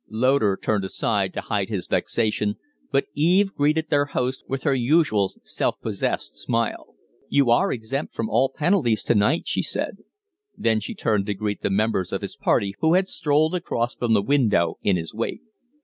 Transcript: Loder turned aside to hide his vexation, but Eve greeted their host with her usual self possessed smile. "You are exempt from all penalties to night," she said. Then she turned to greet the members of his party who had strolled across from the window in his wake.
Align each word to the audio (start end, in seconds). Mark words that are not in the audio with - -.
Loder 0.09 0.57
turned 0.59 0.83
aside 0.83 1.31
to 1.35 1.41
hide 1.41 1.69
his 1.69 1.85
vexation, 1.85 2.55
but 2.91 3.05
Eve 3.13 3.53
greeted 3.53 3.91
their 3.91 4.05
host 4.05 4.43
with 4.47 4.63
her 4.63 4.73
usual 4.73 5.31
self 5.43 5.79
possessed 5.79 6.37
smile. 6.39 6.95
"You 7.29 7.51
are 7.51 7.71
exempt 7.71 8.15
from 8.15 8.27
all 8.27 8.49
penalties 8.49 9.03
to 9.03 9.13
night," 9.13 9.43
she 9.45 9.61
said. 9.61 9.97
Then 10.57 10.79
she 10.79 10.95
turned 10.95 11.27
to 11.27 11.35
greet 11.35 11.61
the 11.61 11.69
members 11.69 12.11
of 12.11 12.23
his 12.23 12.35
party 12.35 12.73
who 12.79 12.95
had 12.95 13.07
strolled 13.09 13.53
across 13.53 13.93
from 13.93 14.15
the 14.15 14.23
window 14.23 14.79
in 14.81 14.95
his 14.97 15.13
wake. 15.13 15.43